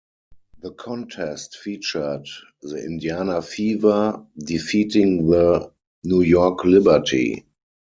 The 0.63 0.71
contest 0.71 1.57
featured 1.57 2.25
the 2.63 2.83
Indiana 2.83 3.39
Fever 3.43 4.25
defeating 4.35 5.27
the 5.29 5.71
New 6.03 6.21
York 6.23 6.65
Liberty. 6.65 7.45